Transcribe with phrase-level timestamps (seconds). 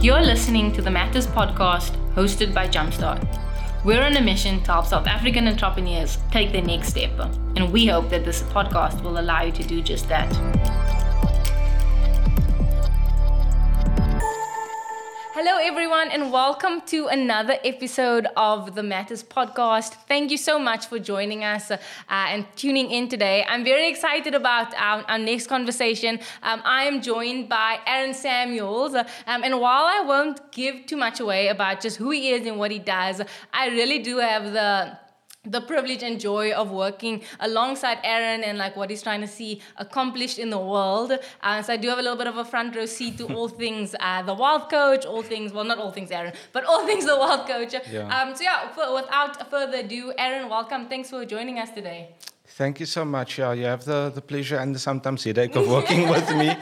[0.00, 3.20] You're listening to the Matters podcast hosted by Jumpstart.
[3.84, 7.18] We're on a mission to help South African entrepreneurs take their next step,
[7.56, 10.32] and we hope that this podcast will allow you to do just that.
[15.40, 19.92] Hello, everyone, and welcome to another episode of the Matters podcast.
[20.08, 21.78] Thank you so much for joining us uh,
[22.08, 23.46] and tuning in today.
[23.48, 26.18] I'm very excited about our, our next conversation.
[26.42, 29.06] Um, I am joined by Aron Samuels, um,
[29.44, 32.72] and while I won't give too much away about just who he is and what
[32.72, 33.22] he does,
[33.54, 34.98] I really do have the
[35.50, 39.60] the privilege and joy of working alongside Aron and like what he's trying to see
[39.76, 41.12] accomplished in the world.
[41.42, 43.48] Uh, so I do have a little bit of a front row seat to all
[43.62, 47.06] things uh, the Wealth Coach, all things well not all things Aron, but all things
[47.06, 47.74] the Wealth Coach.
[47.90, 48.08] Yeah.
[48.08, 50.88] Um, so yeah, for, without further ado, Aron, welcome.
[50.88, 52.14] Thanks for joining us today.
[52.58, 53.38] Thank you so much.
[53.38, 56.56] Yeah, you have the, the pleasure and sometimes headache of working with me.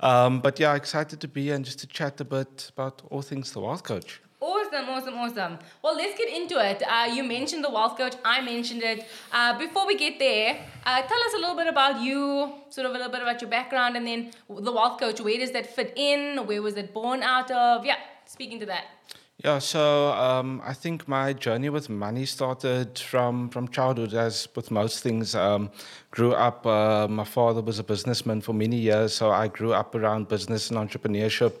[0.00, 3.22] Um, but yeah, excited to be here and just to chat a bit about all
[3.22, 4.21] things the Wealth Coach.
[4.42, 5.58] Awesome, awesome, awesome.
[5.82, 6.82] Well, let's get into it.
[6.82, 8.14] Uh, you mentioned the wealth coach.
[8.24, 9.06] I mentioned it.
[9.30, 12.90] Uh, before we get there, uh, tell us a little bit about you, sort of
[12.90, 15.20] a little bit about your background, and then the wealth coach.
[15.20, 16.44] Where does that fit in?
[16.44, 17.86] Where was it born out of?
[17.86, 18.86] Yeah, speaking to that.
[19.44, 24.72] Yeah, so um, I think my journey with money started from, from childhood, as with
[24.72, 25.36] most things.
[25.36, 25.70] Um,
[26.10, 29.94] grew up, uh, my father was a businessman for many years, so I grew up
[29.94, 31.54] around business and entrepreneurship.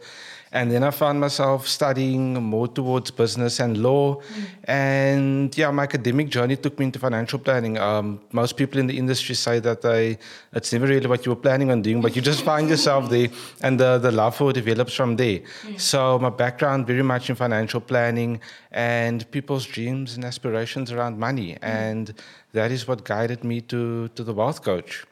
[0.52, 4.16] And then I found myself studying more towards business and law.
[4.16, 4.22] Mm.
[4.64, 7.78] And yeah, my academic journey took me into financial planning.
[7.78, 10.18] Um, most people in the industry say that they,
[10.52, 13.28] it's never really what you were planning on doing, but you just find yourself there
[13.62, 15.40] and the, the love for it develops from there.
[15.62, 15.80] Mm.
[15.80, 18.38] So my background very much in financial planning
[18.70, 21.54] and people's dreams and aspirations around money.
[21.54, 21.58] Mm.
[21.62, 22.14] And
[22.52, 25.06] that is what guided me to, to the wealth coach.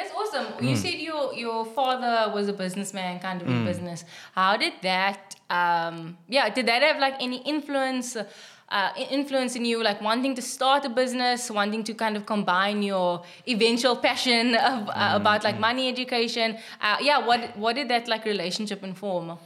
[0.00, 0.46] That's awesome.
[0.64, 0.82] You hmm.
[0.82, 3.66] said your your father was a businessman, kind of in hmm.
[3.66, 4.06] business.
[4.34, 5.36] How did that?
[5.50, 8.16] Um, yeah, did that have like any influence?
[8.72, 12.84] Uh, influence in you, like wanting to start a business, wanting to kind of combine
[12.84, 16.56] your eventual passion of, uh, mm, about like money education.
[16.80, 19.36] Uh, yeah, what what did that like relationship inform?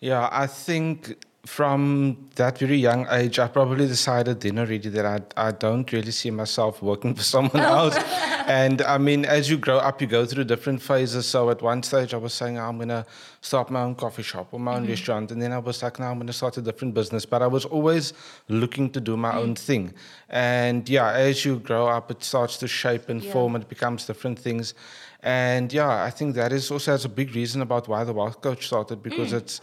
[0.00, 5.48] Yeah, I think from that very young age, I probably decided then already that I,
[5.48, 7.96] I don't really see myself working for someone else.
[8.46, 11.26] and I mean, as you grow up, you go through different phases.
[11.26, 13.06] So at one stage, I was saying, I'm going to
[13.40, 14.90] start my own coffee shop or my own mm-hmm.
[14.90, 15.30] restaurant.
[15.30, 17.24] And then I was like, now I'm going to start a different business.
[17.24, 18.12] But I was always
[18.48, 19.38] looking to do my mm-hmm.
[19.38, 19.94] own thing.
[20.28, 23.32] And yeah, as you grow up, it starts to shape and yeah.
[23.32, 24.74] form and it becomes different things.
[25.22, 28.40] And yeah, I think that is also has a big reason about why the Wealth
[28.40, 29.38] Coach started because mm.
[29.38, 29.60] it's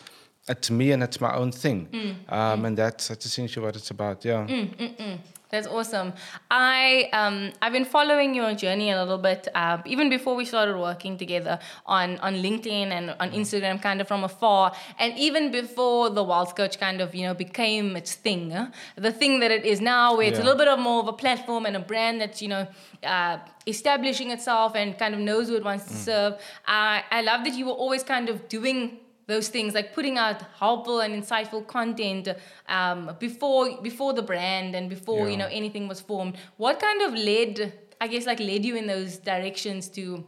[0.47, 1.87] it's me and it's my own thing.
[1.91, 2.31] Mm.
[2.31, 2.67] Um, mm.
[2.67, 4.23] And that's, that's essentially what it's about.
[4.23, 4.45] Yeah.
[4.47, 5.17] Mm, mm, mm.
[5.49, 6.13] that's awesome.
[6.51, 10.77] I um, I've been following your journey a little bit, uh, even before we started
[10.77, 11.57] working together
[11.87, 16.55] on on LinkedIn and on Instagram, kind of from afar, and even before the Wealth
[16.55, 20.15] Coach kind of you know became its thing, uh, the thing that it is now,
[20.15, 20.43] where it's yeah.
[20.43, 22.67] a little bit of more of a platform and a brand that's you know
[23.03, 26.05] uh, establishing itself and kind of knows who it wants to mm.
[26.09, 26.33] serve.
[26.67, 30.41] I I love that you were always kind of doing those things like putting out
[30.59, 32.29] helpful and insightful content
[32.67, 35.31] um, before before the brand and before yeah.
[35.31, 38.87] you know anything was formed what kind of led i guess like led you in
[38.87, 40.23] those directions to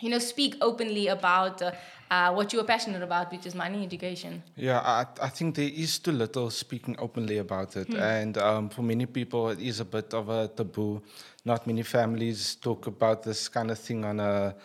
[0.00, 1.72] you know speak openly about uh,
[2.10, 4.42] uh, what you are passionate about, which is money education.
[4.56, 7.86] Yeah, I, I think there is too little speaking openly about it.
[7.86, 7.96] Hmm.
[7.96, 11.02] And um, for many people, it is a bit of a taboo.
[11.44, 14.56] Not many families talk about this kind of thing on a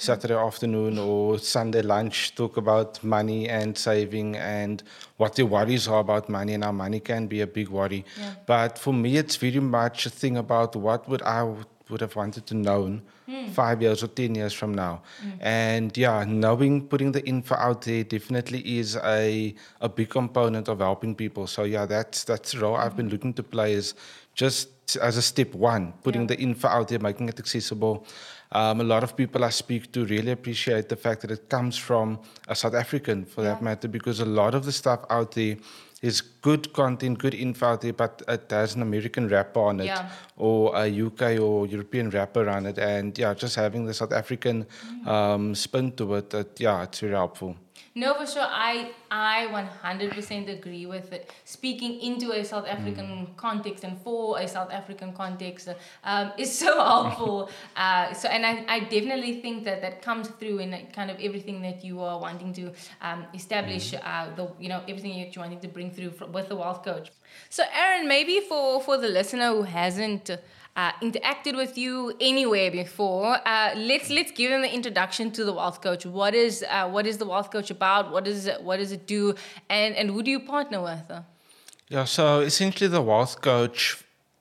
[0.00, 4.82] Saturday afternoon or Sunday lunch talk about money and saving and
[5.18, 8.04] what the worries are about money and how money can be a big worry.
[8.18, 8.34] Yeah.
[8.46, 11.42] But for me, it's very much a thing about what would I
[11.90, 13.50] would have wanted to know mm.
[13.50, 15.02] five years or ten years from now.
[15.22, 15.38] Mm.
[15.40, 20.78] And yeah, knowing putting the info out there definitely is a a big component of
[20.78, 21.46] helping people.
[21.46, 22.86] So yeah, that's that's the role mm-hmm.
[22.86, 23.94] I've been looking to play is
[24.34, 26.28] just as a step one, putting yeah.
[26.28, 28.06] the info out there, making it accessible.
[28.52, 31.76] Um, a lot of people I speak to really appreciate the fact that it comes
[31.76, 32.18] from
[32.48, 33.50] a South African, for yeah.
[33.50, 35.56] that matter, because a lot of the stuff out there
[36.02, 39.86] is good content, good info out there, but it has an American wrapper on it,
[39.86, 40.08] yeah.
[40.36, 44.64] or a UK or European wrapper on it, and yeah, just having the South African
[44.64, 45.06] mm.
[45.06, 47.54] um, spin to it, it, yeah, it's very helpful.
[47.92, 48.46] No, for sure.
[48.46, 49.48] I I
[49.82, 51.32] 100% agree with it.
[51.44, 53.36] Speaking into a South African mm.
[53.36, 55.68] context and for a South African context
[56.04, 57.50] um, is so helpful.
[57.76, 61.62] uh, so, and I, I definitely think that that comes through in kind of everything
[61.62, 62.72] that you are wanting to
[63.02, 63.90] um, establish.
[63.90, 64.00] Mm.
[64.04, 67.10] Uh, the you know everything that you're wanting to bring through with the Wealth Coach.
[67.48, 70.30] So, Aron, maybe for for the listener who hasn't
[70.80, 75.54] uh, interacted with you anywhere before, uh, let's let's give them the introduction to the
[75.58, 76.02] Wealth Coach.
[76.20, 78.02] What is uh, what is the Wealth Coach about?
[78.14, 79.22] What does it, what does it do?
[79.68, 81.06] And and who do you partner with?
[81.88, 83.80] Yeah, so essentially the Wealth Coach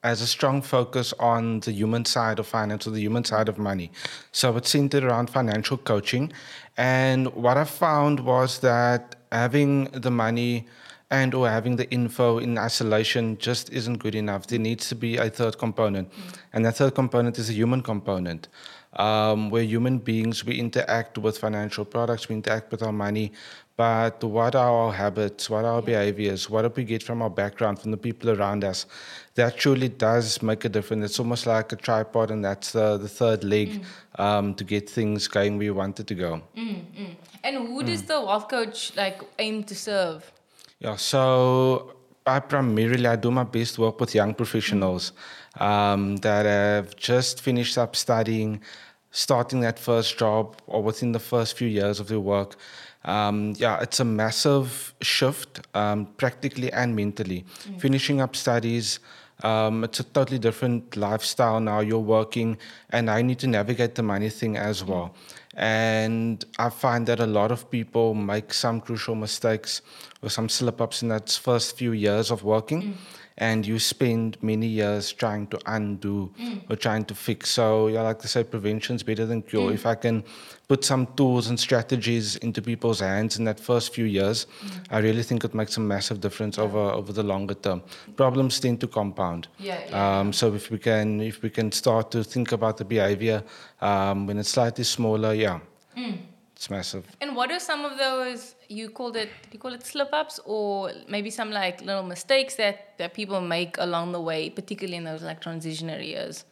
[0.03, 3.57] has a strong focus on the human side of finance or the human side of
[3.57, 3.91] money.
[4.31, 6.31] So it's centered around financial coaching.
[6.77, 9.71] And what I found was that having
[10.05, 10.53] the money
[11.11, 14.47] and or having the info in isolation just isn't good enough.
[14.47, 16.11] There needs to be a third component.
[16.11, 16.35] Mm.
[16.53, 18.47] And that third component is a human component.
[18.93, 23.31] Um, where human beings, we interact with financial products, we interact with our money,
[23.77, 27.29] but what are our habits, what are our behaviors, what do we get from our
[27.29, 28.87] background, from the people around us,
[29.35, 31.05] that truly does make a difference.
[31.05, 34.19] It's almost like a tripod, and that's uh, the third leg mm.
[34.19, 36.41] um, to get things going where you want it to go.
[36.57, 37.15] Mm, mm.
[37.43, 40.29] And who does the wealth coach like aim to serve?
[40.79, 41.93] Yeah, so
[42.25, 45.11] I primarily I do my best work with young professionals
[45.59, 48.61] um, that have just finished up studying,
[49.11, 52.55] starting that first job, or within the first few years of their work.
[53.03, 57.45] Um, yeah, it's a massive shift, um, practically and mentally.
[57.67, 57.81] Mm.
[57.81, 58.99] Finishing up studies,
[59.43, 61.81] um, it's a totally different lifestyle now.
[61.81, 62.57] You're working,
[62.89, 65.13] and I need to navigate the money thing as well.
[65.59, 69.81] And I find that a lot of people make some crucial mistakes
[70.21, 72.81] or some slip ups in that first few years of working.
[72.81, 72.93] Mm.
[73.41, 76.61] And you spend many years trying to undo mm.
[76.69, 77.49] or trying to fix.
[77.49, 79.71] So, yeah, like to say, prevention is better than cure.
[79.71, 79.73] Mm.
[79.75, 80.23] If I can
[80.67, 84.85] put some tools and strategies into people's hands in that first few years, mm.
[84.91, 86.65] I really think it makes a massive difference yeah.
[86.65, 87.81] over over the longer term.
[88.17, 89.47] Problems tend to compound.
[89.57, 92.85] Yeah, yeah, um, so if we can if we can start to think about the
[92.85, 93.41] behavior
[93.81, 95.59] um, when it's slightly smaller, yeah.
[95.97, 96.17] Mm.
[96.55, 97.05] It's massive.
[97.21, 100.91] And what are some of those you called it you call it slip ups or
[101.07, 105.23] maybe some like little mistakes that, that people make along the way, particularly in those
[105.23, 106.43] like transitionary years?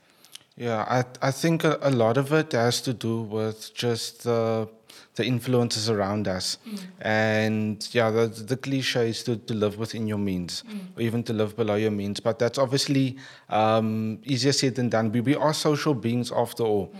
[0.55, 4.69] Yeah, I I think a, a lot of it has to do with just the
[5.15, 6.57] the influences around us.
[6.65, 6.79] Mm.
[7.01, 10.97] And yeah, the, the cliche is to, to live within your means, mm.
[10.97, 12.19] or even to live below your means.
[12.19, 13.17] But that's obviously
[13.49, 15.11] um, easier said than done.
[15.11, 16.91] We, we are social beings after all.
[16.93, 16.99] Yeah.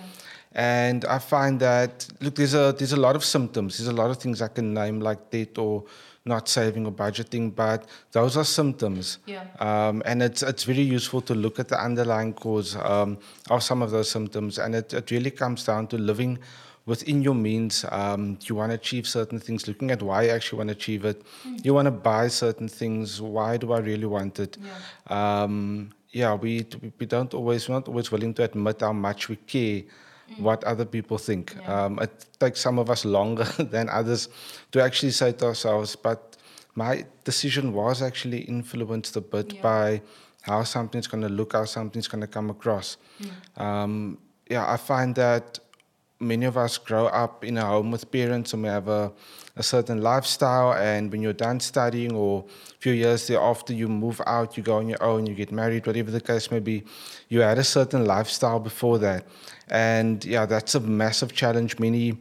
[0.58, 3.78] And I find that look, there's a there's a lot of symptoms.
[3.78, 5.84] There's a lot of things I can name like debt or
[6.26, 9.20] not saving or budgeting, but those are symptoms.
[9.28, 9.46] Yeah.
[9.60, 13.20] Um, and it's it's very useful to look at the underlying cause um,
[13.52, 16.40] of some of those symptoms, and it, it really comes down to living
[16.88, 17.86] within your means.
[17.92, 21.06] Um, you want to achieve certain things, looking at why you actually want to achieve
[21.06, 21.22] it.
[21.46, 21.66] Mm.
[21.66, 23.22] You want to buy certain things.
[23.22, 24.58] Why do I really want it?
[24.60, 25.44] Yeah.
[25.44, 26.66] Um, yeah, we
[27.00, 29.84] we don't always we're not always willing to admit how much we care.
[30.38, 31.56] What other people think.
[31.56, 31.86] Yeah.
[31.86, 34.30] Um, it takes some of us longer than others
[34.72, 36.38] to actually say to ourselves, but
[36.76, 39.62] my decision was actually influenced a bit yeah.
[39.62, 40.02] by
[40.42, 42.98] how something's going to look, how something's going to come across.
[43.20, 43.62] Mm.
[43.62, 44.18] Um,
[44.50, 45.60] yeah, I find that
[46.20, 49.12] many of us grow up in a home with parents and we have a,
[49.56, 54.22] a certain lifestyle and when you're done studying or a few years thereafter you move
[54.26, 56.84] out you go on your own you get married whatever the case may be
[57.30, 59.26] you had a certain lifestyle before that
[59.70, 62.18] and yeah, that's a massive challenge many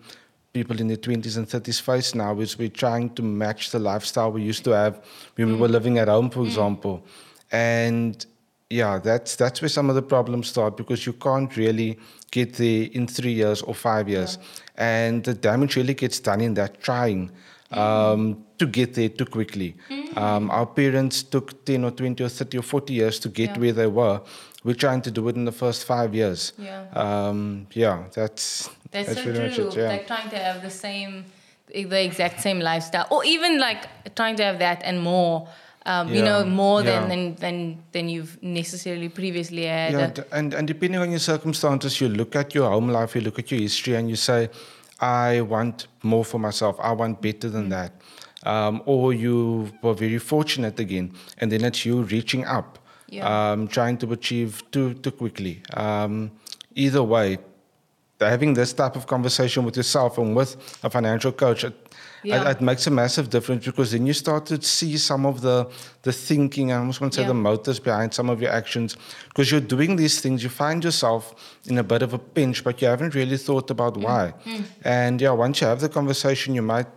[0.56, 4.32] people in their 20s and 30s face now is we're trying to match the lifestyle
[4.32, 4.94] we used to have
[5.34, 5.52] when mm.
[5.52, 5.76] we were mm.
[5.78, 6.46] living at home, for mm.
[6.46, 7.04] example.
[7.52, 8.24] And
[8.70, 11.98] yeah, that's that's where some of the problems start because you can't really
[12.30, 14.38] get there in three years or five years.
[14.38, 15.02] Yeah.
[15.06, 17.30] And the damage really gets done in that trying
[17.72, 17.76] mm.
[17.76, 19.76] um, to get there too quickly.
[19.88, 20.16] Mm.
[20.16, 23.58] Um, our parents took 10 or 20 or 30 or 40 years to get yeah.
[23.58, 24.20] where they were
[24.66, 26.52] we're trying to do it in the first five years.
[26.58, 26.86] Yeah.
[26.92, 29.68] Um, yeah, that's that's, that's so true.
[29.68, 29.88] It, yeah.
[29.88, 31.24] Like trying to have the same,
[31.72, 35.48] the exact same lifestyle, or even like trying to have that and more.
[35.86, 36.14] Um, yeah.
[36.16, 36.90] You know, more yeah.
[36.90, 39.92] than, than than than you've necessarily previously had.
[39.92, 43.38] Yeah, and and depending on your circumstances, you look at your home life, you look
[43.38, 44.50] at your history, and you say,
[45.00, 46.76] "I want more for myself.
[46.80, 47.70] I want better than mm-hmm.
[47.70, 47.92] that."
[48.42, 52.78] Um, or you were very fortunate again, and then it's you reaching up
[53.08, 53.52] yeah.
[53.52, 55.62] um, trying to achieve too too quickly.
[55.74, 56.30] Um,
[56.74, 57.38] either way,
[58.20, 61.85] having this type of conversation with yourself and with a financial coach, it,
[62.26, 62.50] yeah.
[62.50, 65.70] it, it, makes a massive difference because then you start to see some of the
[66.02, 67.28] the thinking, I almost want to say yeah.
[67.28, 68.96] the motives behind some of your actions.
[69.28, 71.34] Because you're doing these things, you find yourself
[71.66, 74.02] in a bit of a pinch, but you haven't really thought about mm.
[74.02, 74.34] why.
[74.44, 74.64] Mm.
[74.84, 76.88] And yeah, once you have the conversation, you might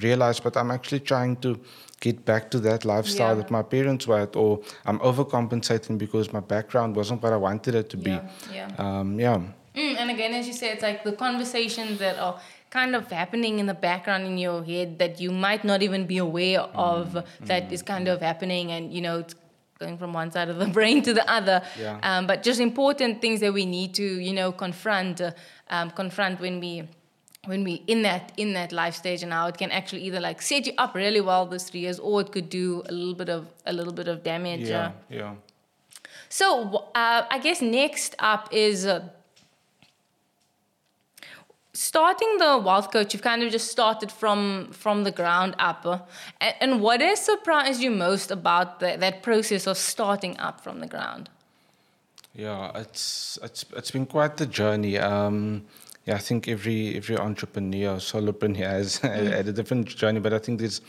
[0.00, 1.60] realize, but I'm actually trying to
[2.00, 3.42] get back to that lifestyle yeah.
[3.42, 7.74] that my parents were at, or I'm overcompensating because my background wasn't what I wanted
[7.74, 8.10] it to be.
[8.10, 8.28] Yeah.
[8.52, 8.68] Yeah.
[8.78, 9.40] Um, yeah.
[9.74, 12.40] Mm, and again, as you say, it's like the conversations that are
[12.78, 16.18] kind of happening in the background in your head that you might not even be
[16.18, 17.24] aware of mm.
[17.50, 17.72] that mm.
[17.72, 19.34] is kind of happening, and you know, it's
[19.78, 21.62] going from one side of the brain to the other.
[21.80, 21.98] Yeah.
[22.08, 25.30] Um, but just important things that we need to, you know, confront, uh,
[25.70, 26.72] um, confront when we
[27.50, 30.42] when we in that in that life stage and how it can actually either like
[30.42, 33.28] set you up really well those three years or it could do a little bit
[33.28, 34.68] of a little bit of damage.
[34.68, 34.92] Yeah, uh.
[35.08, 35.34] yeah.
[36.28, 36.48] So
[37.04, 39.08] uh, I guess next up is uh,
[41.76, 43.12] starting the wealth coach.
[43.12, 45.84] You've kind of just started from from the ground up.
[46.40, 50.80] and, and what has surprised you most about the, that process of starting up from
[50.80, 51.28] the ground?
[52.34, 54.98] Yeah, it's it's it's been quite the journey.
[54.98, 55.64] Um,
[56.06, 58.98] yeah, I think every every entrepreneur, solopreneur has
[59.36, 60.80] had a different journey, but I think there's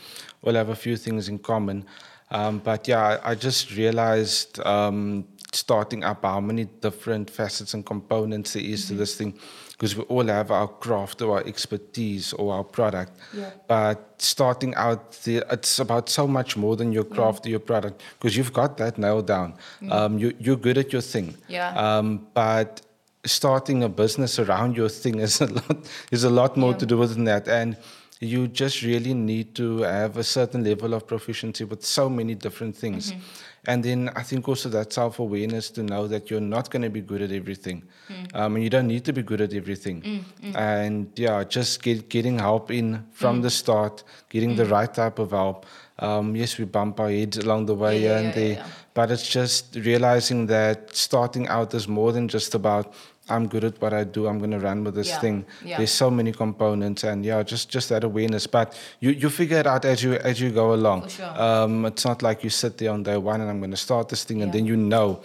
[0.42, 1.84] all have a few things in common.
[2.30, 7.84] Um, but yeah, I, I just realized um, starting up how many different facets and
[7.84, 9.38] components there is to this thing,
[9.78, 13.12] because we all have our craft or our expertise or our product.
[13.32, 13.50] Yeah.
[13.68, 18.02] But starting out, the, it's about so much more than your craft or your product,
[18.18, 19.54] because you've got that nailed down.
[19.88, 21.36] Um, you, you're good at your thing.
[21.46, 21.70] Yeah.
[21.76, 22.82] Um, but
[23.24, 25.76] starting a business around your thing is a lot
[26.10, 26.78] is a lot more Yeah.
[26.78, 27.76] to do with than that, and
[28.20, 32.76] you just really need to have a certain level of proficiency with so many different
[32.76, 33.12] things.
[33.12, 33.20] Mm-hmm.
[33.68, 36.88] And then I think also that self awareness to know that you're not going to
[36.98, 38.34] be good at everything, Mm.
[38.38, 40.24] um, and you don't need to be good at everything.
[40.54, 43.42] And yeah, just get, getting help in from Mm.
[43.42, 45.66] the start, getting the right type of help.
[45.98, 48.66] Um, yes, we bump our heads along the way yeah, and yeah, there, yeah.
[48.94, 52.94] but it's just realizing that starting out is more than just about
[53.30, 54.26] I'm good at what I do.
[54.26, 55.44] I'm going to run with this Yeah, thing.
[55.64, 55.76] yeah.
[55.78, 58.46] There's so many components, and yeah, just just that awareness.
[58.46, 61.08] But you you figure it out as you as you go along.
[61.08, 61.32] Sure.
[61.40, 64.08] Um, it's not like you sit there on day one and I'm going to start
[64.08, 65.20] this thing, and then you know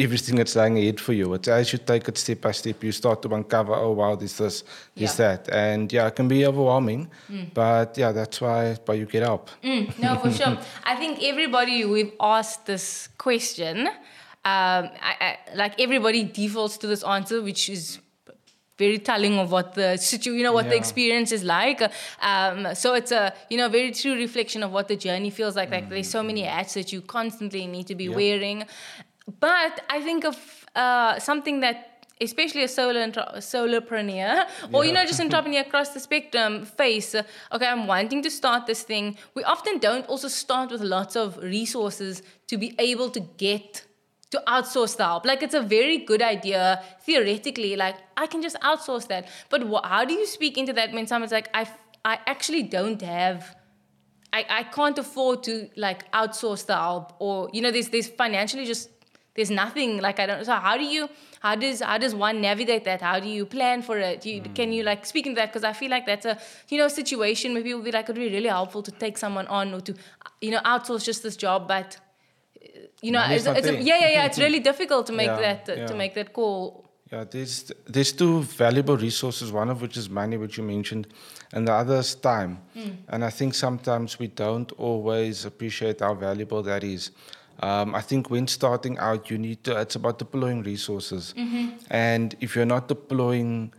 [0.00, 1.34] everything that's lying ahead for you.
[1.34, 3.74] It's as you take it step by step, you start to uncover.
[3.74, 4.62] Oh wow, this, there's
[4.94, 5.12] Yeah.
[5.16, 7.10] that, and yeah, it can be overwhelming.
[7.54, 9.50] But yeah, that's why why you get up.
[9.62, 10.56] Mm, no, for sure.
[10.84, 13.88] I think everybody we've asked this question,
[14.48, 17.98] um, I, I, like everybody defaults to this answer, which is
[18.78, 21.80] very telling of what the situ, you know, what the experience is like.
[22.22, 25.70] Um, so it's a, you know, very true reflection of what the journey feels like.
[25.70, 28.16] Like there's so many hats that you constantly need to be Yeah.
[28.20, 28.58] wearing.
[29.40, 30.36] But I think of
[30.74, 31.76] uh, something that
[32.20, 37.14] especially a solo intro- solopreneur or you know just entrepreneur across the spectrum face
[37.52, 41.36] okay i'm wanting to start this thing we often don't also start with lots of
[41.38, 43.84] resources to be able to get
[44.30, 45.24] to outsource the help.
[45.24, 49.28] Like it's a very good idea theoretically like i can just outsource that.
[49.48, 52.62] But wh- how do you speak into that when someone's like i f- i actually
[52.62, 53.56] don't have
[54.32, 58.66] I, I can't afford to like outsource the help or you know there's there's financially
[58.66, 58.90] just
[59.38, 61.08] there's nothing like I don't so how do you
[61.40, 63.00] how does how does one navigate that?
[63.00, 64.26] How do you plan for it?
[64.26, 64.52] You, hmm.
[64.52, 65.52] can you like speak into that?
[65.52, 68.20] Because I feel like that's a you know situation where people be like it would
[68.20, 69.94] be really helpful to take someone on or to
[70.40, 71.96] you know outsource just this job but
[73.02, 75.68] you know it's, it's a, yeah yeah yeah it's really difficult to make Yeah, that
[75.68, 75.86] uh, yeah.
[75.86, 79.50] to make that call Yeah, there's there's two valuable resources.
[79.50, 81.06] One of which is money, which you mentioned,
[81.54, 82.52] and the other is time.
[83.12, 87.10] And I think sometimes we don't always appreciate how valuable that is.
[87.68, 89.80] Um, I think when starting out, you need to.
[89.80, 91.34] It's about deploying resources,
[91.90, 93.72] and if you're not deploying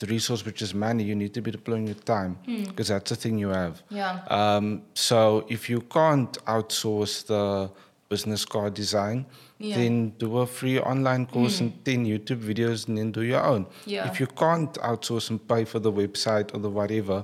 [0.00, 2.32] the resource, which is money, you need to be deploying your time
[2.68, 3.74] because that's the thing you have.
[3.90, 4.18] Yeah.
[4.38, 7.70] Um, so if you can't outsource the
[8.14, 9.18] business card design,
[9.58, 9.76] Yeah.
[9.80, 13.62] then do a free online course and 10 YouTube videos and then do your own.
[13.86, 14.08] Yeah.
[14.10, 17.18] If you can't outsource and pay for the website or the whatever,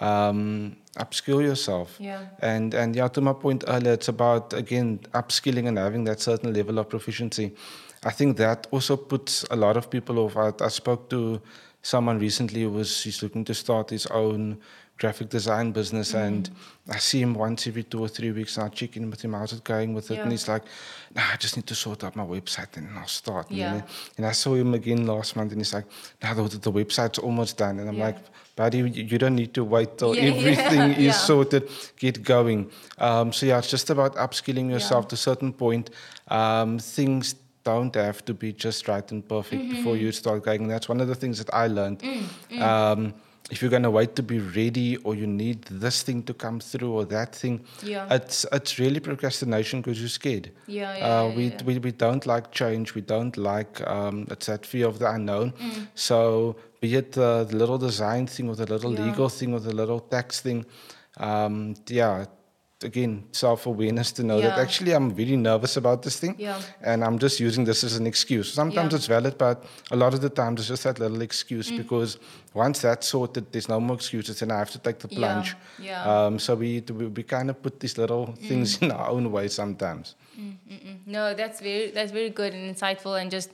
[0.00, 1.88] um, upskill yourself.
[2.00, 2.20] Yeah.
[2.52, 4.88] And and yeah, to my point earlier, it's about again
[5.20, 7.46] upskilling and having that certain level of proficiency.
[8.10, 10.36] I think that also puts a lot of people off.
[10.36, 11.40] I, I spoke to
[11.82, 14.58] someone recently who was he's looking to start his own
[14.98, 16.26] graphic design business Mm-hmm.
[16.26, 16.50] and
[16.88, 19.32] I see him once every two or three weeks and I check in with him,
[19.32, 20.14] how's it going with it?
[20.16, 20.22] Yeah.
[20.22, 20.62] And he's like,
[21.14, 23.48] nah, I just need to sort out my website and I'll start.
[23.50, 23.72] And, Yeah.
[23.74, 23.84] then-
[24.18, 25.86] and I saw him again last month and he's like,
[26.22, 27.80] nah, the, the website's almost done.
[27.80, 28.04] And I'm Yeah.
[28.06, 28.18] like,
[28.54, 32.70] buddy, you, you don't need to wait till everything is sorted, get going.
[32.98, 35.90] Um, so yeah, it's just about upskilling yourself to a certain point.
[36.28, 37.34] Um, things
[37.64, 39.76] don't have to be just right and perfect Mm-hmm.
[39.76, 40.62] before you start going.
[40.62, 42.00] And that's one of the things that I learned.
[42.00, 43.14] Mm, Um,
[43.50, 46.92] if you're gonna wait to be ready, or you need this thing to come through,
[46.92, 48.06] or that thing, Yeah.
[48.14, 50.50] it's it's really procrastination because you're scared.
[50.66, 51.62] Yeah, yeah, uh, yeah, we, yeah.
[51.66, 52.94] we we don't like change.
[52.94, 55.52] We don't like um, it's that fear of the unknown.
[55.52, 55.86] Mm.
[55.94, 59.04] So be it the, the little design thing, or the little Yeah.
[59.06, 60.64] legal thing, or the little tax thing,
[61.18, 62.24] um, yeah,
[62.84, 66.60] again self awareness to know that actually I'm really nervous about this thing, Yeah.
[66.82, 68.52] and I'm just using this as an excuse.
[68.52, 68.96] Sometimes Yeah.
[68.98, 71.78] it's valid, but a lot of the times it's just that little excuse Mm.
[71.78, 72.18] because
[72.54, 75.56] once that's sorted, there's no more excuses, and I have to take the plunge.
[75.78, 76.04] Yeah.
[76.26, 79.48] Um, so we, we we kind of put these little things in our own way
[79.48, 80.14] sometimes.
[81.06, 83.50] No, that's very that's very good and insightful, and just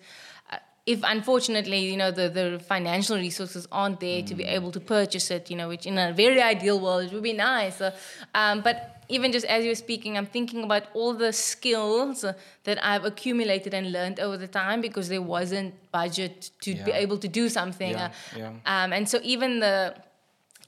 [0.86, 5.30] if unfortunately you know the the financial resources aren't there to be able to purchase
[5.30, 7.80] it, you know, which in a very ideal world it would be nice.
[7.80, 7.94] Uh,
[8.34, 12.24] um, but even just as you're speaking, I'm thinking about all the skills
[12.64, 17.18] that I've accumulated and learned over the time because there wasn't budget to be able
[17.18, 17.90] to do something.
[17.90, 18.52] Yeah, uh, yeah.
[18.66, 19.96] Um, and so even the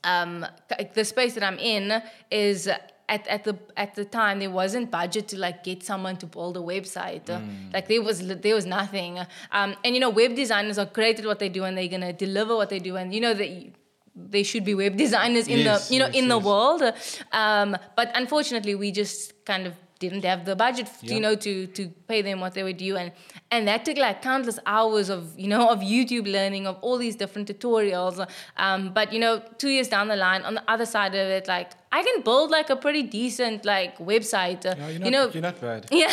[0.04, 0.45] um,
[0.95, 2.69] the space that I'm in is
[3.14, 3.54] at, at the
[3.85, 7.26] at the time there wasn't budget to like get someone to build a website.
[7.31, 7.73] Uh, Mm.
[7.76, 9.12] Like there was there was nothing.
[9.59, 12.12] Um, and you know, web designers are great at what they do, and they're gonna
[12.26, 12.92] deliver what they do.
[13.00, 13.50] And you know that.
[14.14, 16.83] There should be web designers in Yes, the you know yes, in the world,
[17.42, 19.19] um, but unfortunately we just
[19.50, 19.73] kind of
[20.04, 21.14] didn't have the budget Yeah.
[21.14, 23.12] you know to to pay them what they were due and
[23.54, 27.16] and that took like countless hours of you know of youtube learning of all these
[27.23, 28.16] different tutorials
[28.64, 31.44] um, but you know two years down the line on the other side of it
[31.56, 35.25] like i can build like a pretty decent like website uh, Yeah, you're you know
[35.35, 35.80] you're not bad.
[36.02, 36.12] Yeah.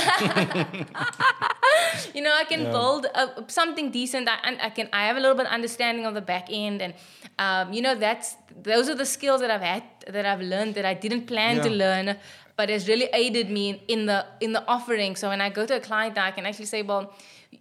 [2.15, 2.71] you know i can Yeah.
[2.77, 3.23] build a,
[3.59, 6.25] something decent I, and i can i have a little bit of understanding of the
[6.33, 6.93] back end and
[7.45, 8.35] um, you know that's
[8.69, 9.83] those are the skills that i've had
[10.15, 12.07] that i've learned that i didn't plan to learn
[12.59, 15.15] but it's really aided me in, the in the offering.
[15.15, 17.13] So when i go to a client i can actually say well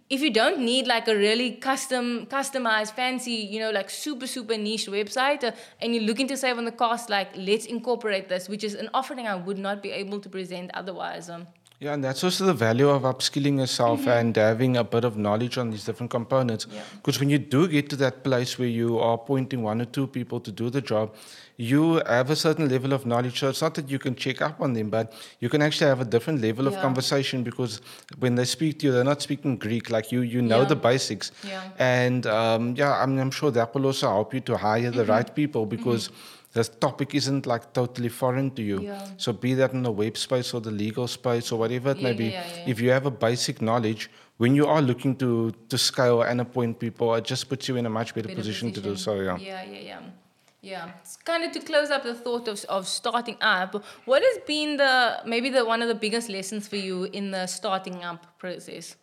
[0.09, 4.57] if you don't need like a really custom customized fancy you know like super super
[4.57, 5.51] niche website uh,
[5.81, 8.89] and you're looking to save on the cost like let's incorporate this which is an
[8.93, 11.47] offering i would not be able to present otherwise um,
[11.81, 15.57] Yeah, and that's also the value of upskilling yourself and having a bit of knowledge
[15.57, 16.65] on these different components.
[16.65, 16.75] Mm-hmm.
[16.75, 16.83] Yeah.
[16.97, 20.05] Because when you do get to that place where you are appointing one or two
[20.05, 21.15] people to do the job,
[21.55, 23.39] you have a certain level of knowledge.
[23.39, 26.01] So it's not that you can check up on them, but you can actually have
[26.01, 27.79] a different level of conversation because
[28.17, 29.89] when they speak to you, they're not speaking Greek.
[29.89, 30.67] Like you, you know Yeah.
[30.67, 31.31] the basics.
[31.47, 31.63] Yeah.
[31.79, 34.97] And um, yeah, I'm, I'm sure that will also help you to hire Mm-hmm.
[34.97, 36.09] the right people because.
[36.53, 38.81] The topic isn't like totally foreign to you.
[38.81, 39.07] Yeah.
[39.17, 42.13] So be that in the web space or the legal space or whatever it may
[42.13, 42.25] be.
[42.25, 42.71] yeah, yeah, yeah.
[42.71, 46.79] If you have a basic knowledge, when you are looking to to scale and appoint
[46.79, 49.19] people, it just puts you in a much better, better position, to do so.
[49.19, 49.37] Yeah.
[49.37, 49.99] Yeah, yeah, yeah.
[50.61, 53.81] Yeah, it's kind of to close up the thought of, of starting up.
[54.03, 57.47] What has been the maybe the one of the biggest lessons for you in the
[57.47, 58.95] starting up process?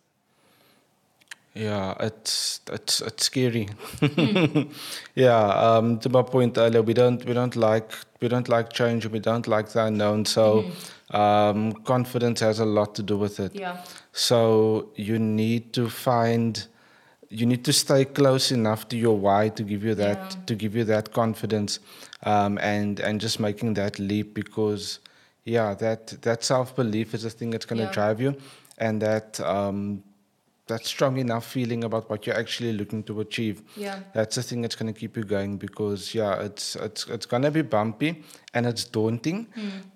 [1.57, 3.67] Yeah, it's it's it's scary.
[5.15, 7.91] yeah, um, to my point earlier, we don't we don't like
[8.21, 9.07] we don't like change.
[9.07, 10.25] We don't like the unknown.
[10.25, 10.69] So
[11.11, 13.55] um, confidence has a lot to do with it.
[13.55, 13.77] Yeah,
[14.11, 16.67] So you need to find,
[17.29, 20.45] you need to stay close enough to your why to give you that Yeah.
[20.45, 21.79] to give you that confidence,
[22.23, 24.99] um, and and just making that leap because,
[25.45, 27.91] yeah, that that self belief is the thing that's going to Yeah.
[27.99, 28.35] drive you,
[28.77, 30.03] and that um,
[30.67, 33.61] that strong enough feeling about what you're actually looking to achieve.
[33.75, 37.25] yeah, That's the thing that's going to keep you going because yeah, it's it's it's
[37.25, 39.47] going to be bumpy and it's daunting,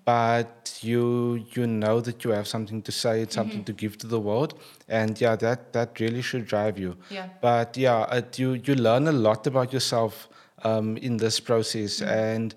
[0.06, 4.08] but you you know that you have something to say, it's something to give to
[4.08, 4.54] the world,
[4.88, 6.96] and yeah, that that really should drive you.
[7.10, 10.28] yeah, But yeah, it, you you learn a lot about yourself
[10.64, 12.56] um, in this process, and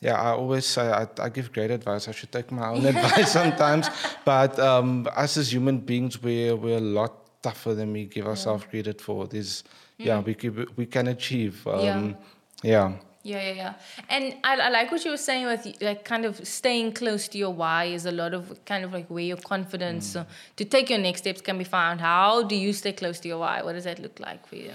[0.00, 2.08] yeah, I always say I, I give great advice.
[2.08, 3.88] I should take my own advice sometimes,
[4.24, 7.12] but um, us as human beings, we're we're a lot
[7.44, 9.26] tougher than we give ourselves credit for.
[9.26, 9.64] There's
[9.98, 11.66] yeah, we can, we can achieve.
[11.66, 12.16] Um,
[12.62, 12.92] yeah.
[13.22, 13.74] yeah, yeah, yeah.
[14.08, 17.38] And I, I like what you were saying with like kind of staying close to
[17.38, 20.24] your why is a lot of kind of like where your confidence uh,
[20.56, 22.00] to take your next steps can be found.
[22.00, 23.62] How do you stay close to your why?
[23.62, 24.72] What does that look like for you?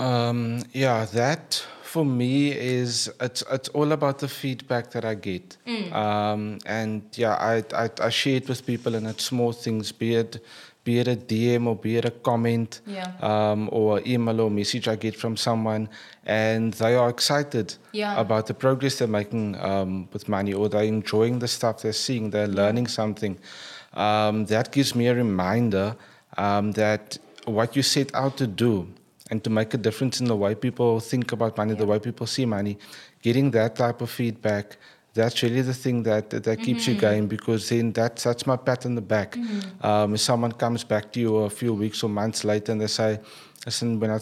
[0.00, 5.56] Um, yeah, that for me is it's it's all about the feedback that I get,
[5.92, 10.16] um, and yeah, I, I I share it with people, and it's small things, be
[10.16, 10.32] it
[10.88, 13.10] be it a DM or be it a comment, Yeah.
[13.30, 15.82] um, or email or message I get from someone,
[16.24, 17.68] and they are excited
[18.00, 18.18] Yeah.
[18.24, 22.24] about the progress they're making um, with money, or they're enjoying the stuff they're seeing,
[22.34, 23.34] they're learning something.
[24.04, 25.88] Um, that gives me a reminder
[26.44, 27.18] um, that
[27.58, 28.72] what you set out to do
[29.30, 32.26] and to make a difference in the way people think about money, the way people
[32.26, 32.74] see money,
[33.26, 34.66] getting that type of feedback,
[35.18, 38.86] that's really the thing that that keeps you going because then that's that's my pat
[38.86, 39.30] on the back.
[39.88, 42.86] Um, if someone comes back to you a few weeks or months later and they
[43.00, 43.10] say,
[43.66, 44.20] "Listen, when I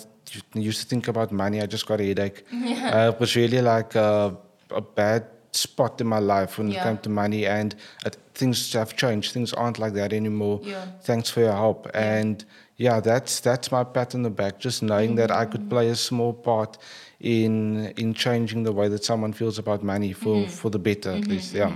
[0.69, 2.41] used to think about money, I just got a headache.
[2.97, 4.37] Uh, it was really like a,
[4.71, 7.75] a bad spot in my life when it came to money, and
[8.07, 9.33] it, things have changed.
[9.33, 10.61] Things aren't like that anymore.
[10.63, 10.85] Yeah.
[11.09, 12.45] Thanks for your help." And
[12.77, 14.55] yeah, that's that's my pat on the back.
[14.59, 16.79] Just knowing that I could play a small part
[17.21, 20.51] in in changing the way that someone feels about money for Mm-hmm.
[20.51, 21.55] for the better, at least.
[21.55, 21.73] Yeah.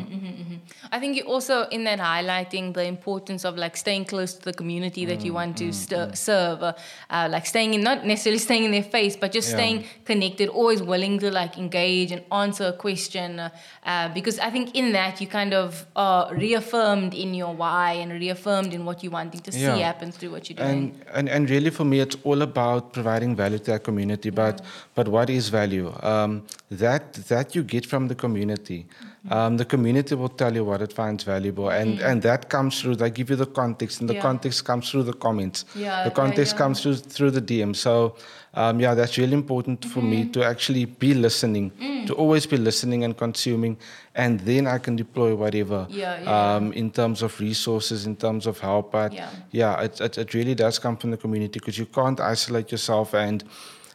[0.93, 4.53] I think you also in that highlighting the importance of like staying close to the
[4.53, 6.73] community that you want to st- serve, uh,
[7.09, 9.57] uh, like staying in not necessarily staying in their face, but just Yeah.
[9.57, 13.39] staying connected, always willing to like engage and answer a question.
[13.41, 13.49] Uh,
[13.87, 18.13] uh, because I think in that you kind of are reaffirmed in your why and
[18.13, 20.71] reaffirmed in what you're wanting to see happen through what you're doing.
[20.71, 24.61] And, and and really for me it's all about providing value to our community but
[24.95, 28.87] but what is value um, that that you get from the community
[29.31, 32.97] um, the community will tell you what it finds valuable and and that comes through
[32.97, 34.23] they give you the context and the Yeah.
[34.29, 36.59] context comes through the comments Yeah, the context yeah.
[36.63, 38.15] comes through through the DM so
[38.55, 40.33] um, yeah that's really important for me Mm-hmm.
[40.33, 42.07] to actually be listening Mm.
[42.09, 43.77] to always be listening and consuming
[44.15, 46.57] and then I can deploy whatever Yeah, yeah.
[46.57, 49.29] um, in terms of resources in terms of help but Yeah.
[49.61, 53.15] yeah, it, it, it really does come from the community because you can't isolate yourself
[53.15, 53.45] and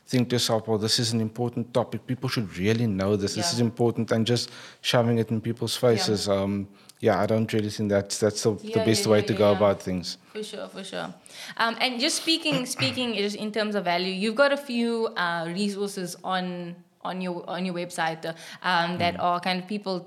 [0.08, 2.06] think to yourself, well, this is an important topic.
[2.06, 3.36] People should really know this.
[3.36, 6.28] This is important, and just shoving it in people's faces.
[6.28, 6.68] Yeah, um,
[7.00, 9.34] yeah I don't really think that's that's the, the Yeah, best yeah, way yeah, to
[9.34, 9.58] yeah, go yeah.
[9.58, 10.18] about things.
[10.34, 11.14] For sure, for sure.
[11.58, 15.46] Um, and just speaking, speaking just in terms of value, you've got a few uh,
[15.48, 19.00] resources on on your on your website uh, um, Mm.
[19.00, 20.06] that are kind of people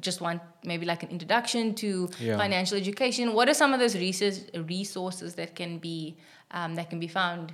[0.00, 2.36] just want maybe like an introduction to Yeah.
[2.38, 3.32] financial education.
[3.34, 6.16] What are some of those resources resources that can be
[6.50, 7.52] um, that can be found?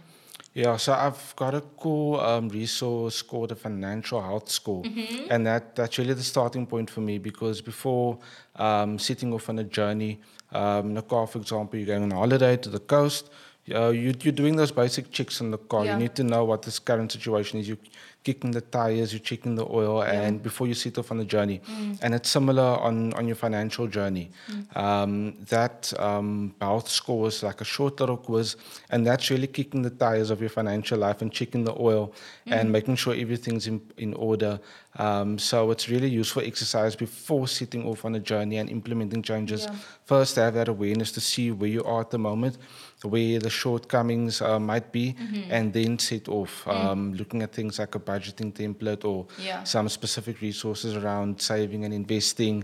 [0.53, 4.83] Yeah, so I've got a cool um, resource called the Financial Health Score,
[5.31, 8.19] and that that's really the starting point for me because before
[8.57, 10.21] um, setting off on a journey,
[10.53, 13.31] um, in a car, for example, you're going on a holiday to the coast.
[13.73, 15.85] Uh, you, you're doing those basic checks in the car.
[15.85, 15.93] Yeah.
[15.93, 17.69] You need to know what this current situation is.
[17.69, 17.79] You're
[18.23, 21.61] kicking the tires, you're checking the oil, and before you set off on the journey.
[22.03, 24.31] And it's similar on, on your financial journey.
[24.75, 28.57] Um, that um, health score is like a short little quiz,
[28.91, 32.13] and that's really kicking the tires of your financial life and checking the oil
[32.47, 34.61] and making sure everything's in, in order.
[34.99, 39.65] Um, so it's really useful exercise before setting off on a journey and implementing changes.
[39.65, 39.77] Yeah.
[40.05, 42.59] First, have that awareness to see where you are at the moment,
[43.03, 45.15] where the shortcomings uh, might be,
[45.49, 46.67] and then set off.
[46.69, 49.65] Um, Looking at things like a budgeting template or Yeah.
[49.75, 52.57] some specific resources around saving and investing,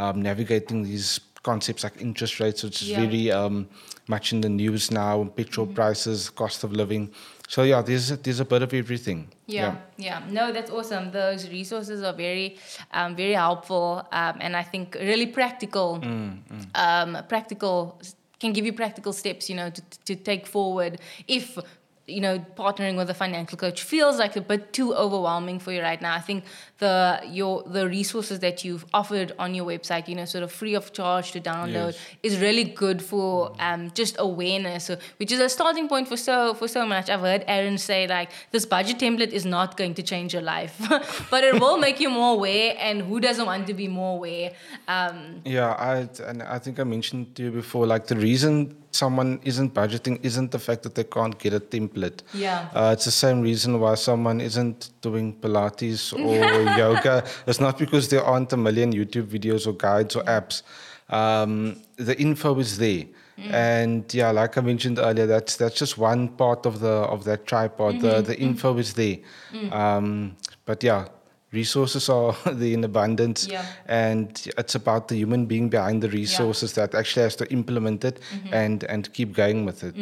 [0.00, 3.00] um, navigating these concepts like interest rates, which is Yeah.
[3.04, 3.56] very um,
[4.14, 7.04] much in the news now, petrol prices, cost of living.
[7.48, 9.20] So yeah, there's a, there's a bit of everything.
[9.46, 11.04] Yeah, yeah, No, that's awesome.
[11.10, 12.48] Those resources are very,
[12.98, 13.86] um, very helpful,
[14.20, 15.88] um, and I think really practical.
[16.74, 18.00] Um, practical
[18.40, 20.92] can give you practical steps, you know, to to take forward
[21.38, 21.46] if
[22.06, 25.80] you know partnering with a financial coach feels like a bit too overwhelming for you
[25.82, 26.14] right now.
[26.14, 26.44] I think
[26.78, 30.74] the your the resources that you've offered on your website, you know, sort of free
[30.74, 31.98] of charge to download, Yes.
[32.24, 36.54] is really good for um, just awareness, so, which is a starting point for so
[36.54, 37.08] for so much.
[37.08, 40.74] I've heard Aron say like this budget template is not going to change your life,
[41.30, 42.74] but it will make you more aware.
[42.80, 44.50] And who doesn't want to be more aware?
[44.88, 49.40] Um, Yeah, I and I think I mentioned to you before, like the reason someone
[49.42, 52.20] isn't budgeting isn't the fact that they can't get a template.
[52.34, 52.68] Yeah.
[52.74, 57.24] Uh, it's the same reason why someone isn't doing Pilates or yoga.
[57.46, 60.62] It's not because there aren't a million YouTube videos or guides or apps.
[61.08, 63.04] Um, the info is there.
[63.50, 67.44] And yeah, like I mentioned earlier, that's that's just one part of the of that
[67.44, 68.00] tripod.
[68.00, 69.18] The the info is there.
[69.72, 71.08] Um, but yeah,
[71.52, 73.64] resources are there in abundance Yeah.
[73.86, 78.20] and it's about the human being behind the resources that actually has to implement it
[78.52, 79.94] and and keep going with it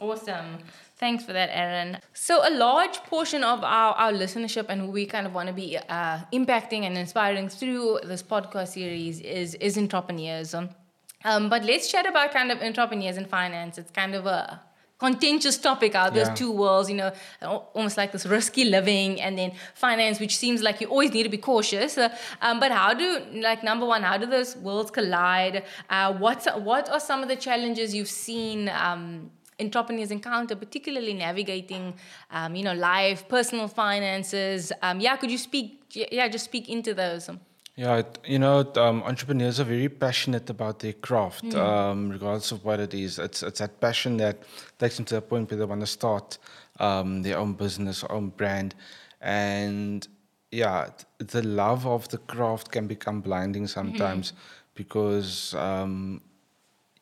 [0.00, 0.58] Awesome.
[0.98, 1.98] Thanks for that, Aron.
[2.14, 5.52] So, a large portion of our, our listenership and who we kind of want to
[5.52, 10.54] be uh, impacting and inspiring through this podcast series is, is entrepreneurs.
[10.54, 13.78] Um, but let's chat about kind of entrepreneurs and finance.
[13.78, 14.60] It's kind of a
[15.06, 16.40] contentious topic out those Yeah.
[16.42, 17.10] two worlds, you know,
[17.76, 21.34] almost like this risky living and then finance, which seems like you always need to
[21.38, 21.92] be cautious.
[21.98, 22.08] Uh,
[22.46, 23.08] um, but how do,
[23.48, 25.56] like, number one, how do those worlds collide?
[25.90, 28.58] Uh, what's, what are some of the challenges you've seen?
[28.86, 31.84] Um, entrepreneurs encounter, particularly navigating,
[32.36, 34.72] um, you know, life, personal finances.
[34.86, 35.68] Um, yeah, could you speak?
[36.18, 37.24] Yeah, just speak into those.
[37.74, 42.64] Yeah, it- you know, um, entrepreneurs are very passionate about their craft, um, regardless of
[42.64, 43.18] what it is.
[43.18, 44.36] It's it's that passion that
[44.78, 46.38] takes them to the point where they want to start
[46.80, 48.74] um, their own business, own brand,
[49.20, 50.06] and
[50.50, 54.32] yeah, the love of the craft can become blinding sometimes
[54.74, 55.54] because.
[55.54, 56.20] Um,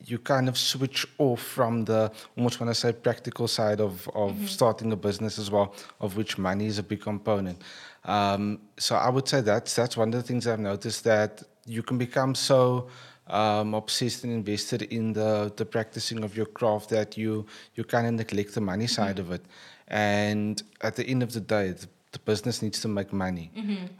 [0.06, 4.33] you kind of switch off from the almost want to say practical side of, of
[4.48, 7.61] starting a business as well, of which money is a big component.
[8.04, 11.82] Um, so I would say that's that's one of the things I've noticed that you
[11.82, 12.88] can become so
[13.26, 18.06] um, obsessed and invested in the the practicing of your craft that you you kind
[18.06, 19.44] of neglect the money side of it.
[19.88, 23.50] And at the end of the day, the, the business needs to make money,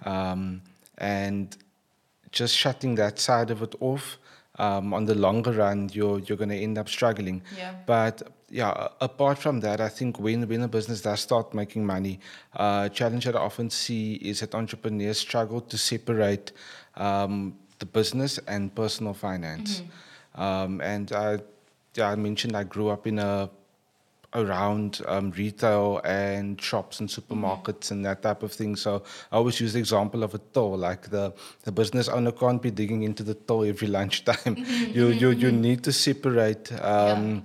[0.05, 0.63] um,
[0.99, 1.57] and
[2.31, 4.19] just shutting that side of it off,
[4.59, 7.43] um, on the longer run, you're you're going to end up struggling.
[7.57, 7.75] Yeah.
[7.87, 12.19] But yeah, apart from that, I think when when a business does start making money,
[12.57, 16.53] uh, challenge that I often see is that entrepreneurs struggle to separate
[16.97, 19.83] um, the business and personal finance.
[20.35, 21.39] Um, and I,
[21.95, 23.51] yeah, I mentioned I grew up in a
[24.35, 28.77] around um, retail and shops and supermarkets and that type of thing.
[28.77, 31.33] So I always use the example of a till, like the,
[31.65, 34.57] the business owner can't be digging into the till every lunchtime.
[34.93, 37.45] you, you, you need to separate um,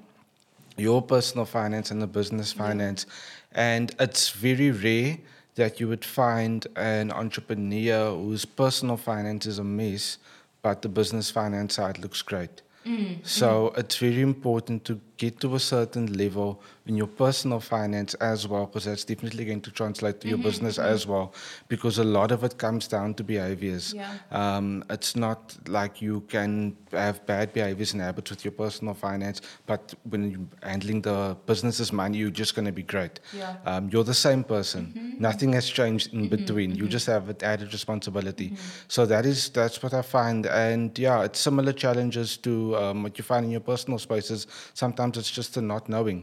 [0.78, 3.06] your personal finance and the business finance.
[3.54, 5.18] And it's very rare
[5.56, 10.18] that you would find an entrepreneur whose personal finance is a mess,
[10.62, 12.62] but the business finance side looks great.
[12.86, 13.80] Mm, so mm-hmm.
[13.80, 18.66] it's very important to get to a certain level in your personal finance as well,
[18.66, 21.34] because that's definitely going to translate to your business as well,
[21.68, 23.94] because a lot of it comes down to behaviors.
[23.94, 24.14] Yeah.
[24.32, 29.42] Um, it's not like you can have bad behaviors and habits with your personal finance,
[29.66, 33.20] but when you're handling the business's money, you're just going to be great.
[33.36, 33.56] Yeah.
[33.66, 35.16] Um, you're the same person.
[35.20, 36.76] Nothing has changed in between.
[36.76, 38.56] You just have an added responsibility.
[38.88, 43.18] So that is that's what I find, and yeah, it's similar challenges to um, what
[43.18, 44.48] you find in your personal spaces.
[44.74, 46.20] Sometimes it's just the not knowing,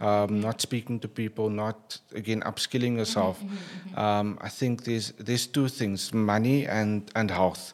[0.00, 1.78] um, not speaking to people, not
[2.14, 3.36] again upskilling yourself.
[4.04, 7.64] Um, I think there's there's two things: money and and health.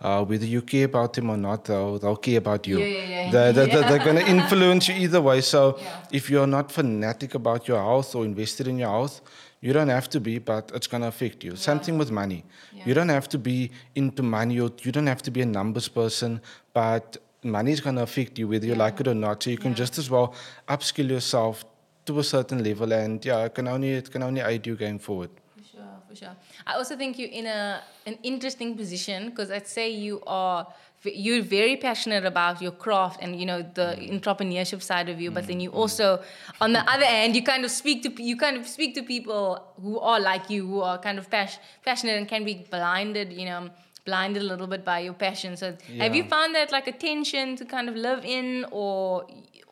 [0.00, 2.78] Uh, whether you care about them or not, they'll, they'll care about you.
[2.78, 3.30] Yeah, yeah, yeah.
[3.32, 5.40] They're, they're, they're- going to influence you either way.
[5.40, 6.18] So Yeah.
[6.18, 9.20] if you're not fanatic about your health or invested in your health,
[9.60, 11.56] you don't have to be, but it's going to affect you.
[11.56, 12.44] Same thing with money.
[12.86, 15.88] You don't have to be into money or you don't have to be a numbers
[15.88, 16.40] person,
[16.72, 18.84] but money is going to affect you whether you Yeah.
[18.84, 19.42] like it or not.
[19.42, 19.76] So you can Yeah.
[19.76, 20.34] just as well
[20.68, 21.64] upskill yourself
[22.06, 24.98] to a certain level, and yeah, it can only it can only aid you going
[24.98, 25.30] forward.
[25.56, 26.36] For sure, for sure.
[26.66, 30.66] I also think you're in a an interesting position because I'd say you are
[31.04, 34.20] you're very passionate about your craft and you know the mm.
[34.20, 35.74] entrepreneurship side of you, but mm, then you mm.
[35.74, 36.20] also,
[36.60, 39.62] on the other end you kind of speak to you kind of speak to people
[39.80, 43.44] who are like you, who are kind of pas- passionate and can be blinded, you
[43.44, 43.70] know.
[44.08, 45.56] Blinded a little bit by your passion.
[45.62, 45.66] So,
[46.02, 49.26] have you found that like a tension to kind of live in, or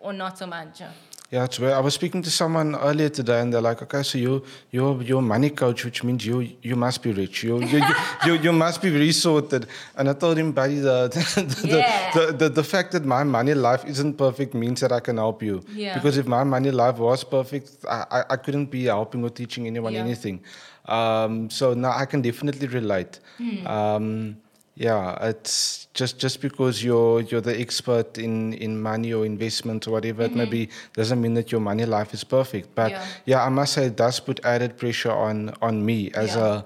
[0.05, 0.83] or not so much?
[1.31, 4.17] Yeah, it's where I was speaking to someone earlier today, and they're like, "Okay, so
[4.17, 7.43] you you're you're a money coach, which means you you must be rich.
[7.43, 7.95] You you you,
[8.27, 12.12] you, you must be very sorted." And I told him, "Buddy, the the, Yeah.
[12.15, 15.43] the, the the fact that my money life isn't perfect means that I can help
[15.43, 15.62] you.
[15.75, 15.95] Yeah.
[15.95, 19.67] Because if my money life was perfect, I I, I couldn't be helping or teaching
[19.67, 20.05] anyone Yeah.
[20.07, 20.41] anything.
[20.87, 23.19] Um, so now I can definitely relate.
[23.39, 23.67] Hmm.
[23.67, 24.37] Um,
[24.77, 29.93] yeah, it's just just because you're you're the expert in in money or investment or
[29.93, 32.75] whatever it may be doesn't mean that your money life is perfect.
[32.75, 33.05] But Yeah.
[33.25, 36.47] yeah, I must say it does put added pressure on on me as Yeah.
[36.47, 36.65] a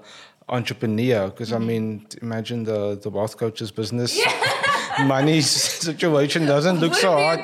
[0.49, 4.19] entrepreneur because I mean imagine the the wealth coach's business
[5.15, 5.39] money
[5.87, 7.39] situation doesn't look would so hard.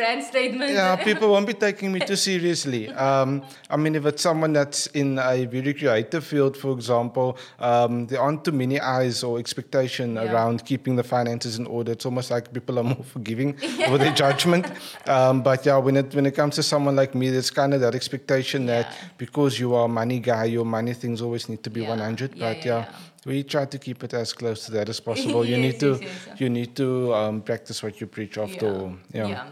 [0.00, 0.20] Brand?
[0.20, 0.70] It would be a good brand statement.
[0.72, 2.88] Yeah, people won't be taking me too seriously.
[2.90, 8.06] Um, I mean, if it's someone that's in a very creative field, for example, um,
[8.06, 10.32] there aren't too many eyes or expectation Yeah.
[10.32, 11.92] around keeping the finances in order.
[11.92, 13.50] It's almost like people are more forgiving
[13.90, 14.66] with their judgment.
[15.06, 17.80] Um, but yeah, when it when it comes to someone like me, there's kind of
[17.80, 19.08] that expectation that Yeah.
[19.18, 21.90] because you are a money guy, your money things always need to be Yeah.
[21.90, 22.34] 100.
[22.34, 22.84] Yeah, but yeah, yeah.
[22.90, 22.94] yeah.
[23.26, 25.44] We try to keep it as close to that as possible.
[25.44, 28.66] you Yes, need to yes, yes, you need to um, practice what you preach after
[28.74, 28.92] all.
[29.12, 29.44] Yeah.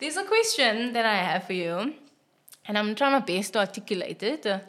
[0.00, 1.94] There's a question that I have for you,
[2.68, 4.46] and I'm trying my best to articulate it.
[4.46, 4.60] Uh,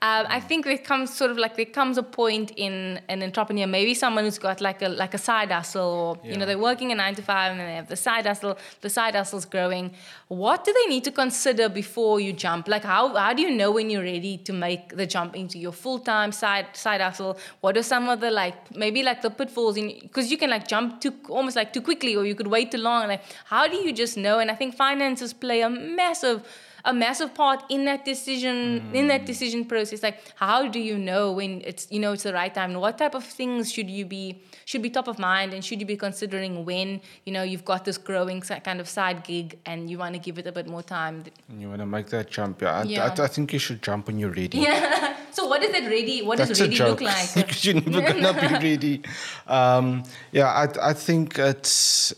[0.00, 3.94] I think there comes sort of like there comes a point in an entrepreneur, maybe
[3.94, 6.94] someone who's got like a like a side hustle, or you know they're working a
[6.94, 8.56] nine to five and then they have the side hustle.
[8.80, 9.92] The side hustle's growing.
[10.28, 12.68] What do they need to consider before you jump?
[12.68, 15.72] Like how how do you know when you're ready to make the jump into your
[15.72, 17.38] full time side side hustle?
[17.60, 20.68] What are some of the like maybe like the pitfalls in because you can like
[20.68, 23.08] jump too almost like too quickly or you could wait too long.
[23.08, 24.38] Like how do you just know?
[24.38, 26.46] And I think finances play a massive
[26.84, 31.30] a massive part in that decision in that decision process like how do you know
[31.32, 34.40] when it's you know it's the right time what type of things should you be
[34.64, 37.84] should be top of mind and should you be considering when you know you've got
[37.84, 40.82] this growing kind of side gig and you want to give it a bit more
[40.82, 42.78] time And you want to make that jump, yeah.
[42.80, 43.14] I, Yeah.
[43.18, 44.58] I, I think you should jump when you're ready.
[44.58, 48.12] yeah so what is that ready what That's does ready look like because you're never
[48.12, 49.02] gonna be ready.
[49.46, 52.12] Um, yeah, I, I think it's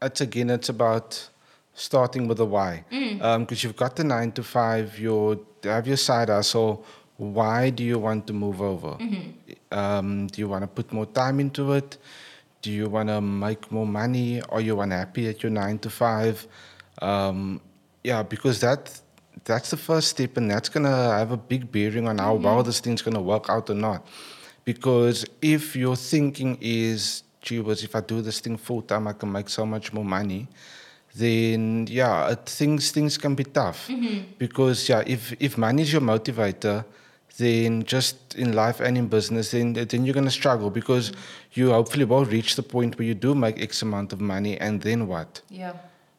[0.00, 1.28] it's again it's about
[1.74, 2.84] starting with the why.
[2.90, 6.84] Because you've got the nine to five, you have your side hustle.
[7.16, 8.96] Why do you want to move over?
[9.70, 11.98] Um, do you want to put more time into it?
[12.62, 14.40] Do you want to make more money?
[14.50, 16.46] Are you unhappy at your nine to five?
[17.00, 17.60] Um,
[18.04, 19.00] yeah, because that
[19.44, 22.80] that's the first step, and that's gonna have a big bearing on how well this
[22.80, 24.06] thing's gonna work out or not.
[24.64, 29.12] Because if your thinking is, gee whiz, if I do this thing full time, I
[29.14, 30.48] can make so much more money.
[31.14, 33.88] Then yeah, it, things things can be tough.
[34.38, 36.84] Because yeah, if if money is your motivator,
[37.38, 41.12] then just in life and in business, then then you're gonna struggle because
[41.52, 44.80] you hopefully will reach the point where you do make X amount of money, and
[44.80, 45.42] then what?
[45.50, 45.74] Yeah.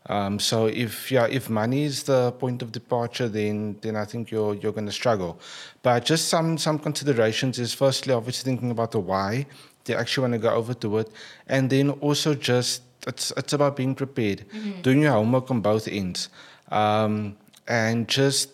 [0.08, 4.32] Um, so if yeah, if money is the point of departure, then then I think
[4.32, 5.40] you're you're going to struggle.
[5.82, 9.46] But just some some considerations is firstly obviously thinking about the why
[9.86, 11.10] they actually want to go over to it,
[11.48, 14.46] and then also just it's it's about being prepared,
[14.82, 16.30] doing your homework on both ends,
[16.72, 17.36] um,
[17.68, 18.50] and just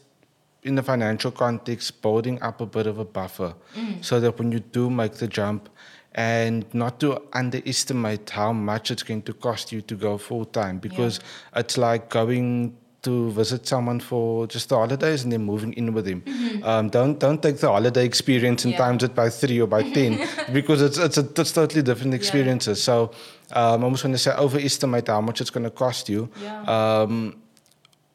[0.64, 3.54] in the financial context, building up a bit of a buffer,
[4.02, 5.70] so that when you do make the jump,
[6.16, 10.78] and not to underestimate how much it's going to cost you to go full time
[10.80, 11.20] because
[11.56, 16.06] it's like going to visit someone for just the holidays and then moving in with
[16.06, 16.22] him.
[16.64, 18.82] Um, don't don't take the holiday experience and Mm-hmm.
[18.82, 18.88] Yeah.
[18.88, 20.20] times it by three or by ten
[20.54, 22.84] because it's it's, a, it's totally different experiences.
[22.84, 23.12] So
[23.54, 26.30] um, I almost going to say overestimate how much it's going to cost you.
[26.44, 26.64] Yeah.
[26.78, 27.38] Um,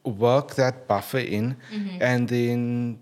[0.04, 2.02] work that buffer in, Mm-hmm.
[2.02, 2.98] and then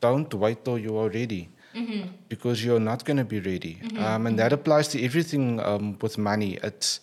[0.00, 2.06] don't wait till you are ready Mm-hmm.
[2.28, 3.74] because you're not going to be ready.
[3.98, 6.56] Um, and that applies to everything um, with money.
[6.62, 7.00] It's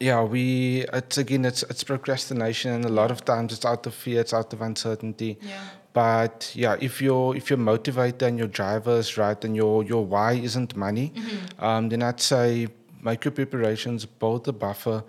[0.00, 3.94] yeah, we it's again it's it's procrastination, and a lot of times it's out of
[3.94, 5.38] fear, it's out of uncertainty.
[5.40, 5.60] Yeah.
[5.92, 10.04] But yeah, if your if your motivator and your driver is right, and your your
[10.04, 11.64] why isn't money, Mm-hmm.
[11.64, 12.68] um, then I'd say
[13.02, 15.04] make your preparations, build the buffer,